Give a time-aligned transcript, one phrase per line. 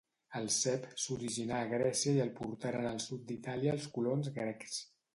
[0.37, 4.87] El cep s'originà a Grècia i el portaren al sud d'Itàlia els colons grecs.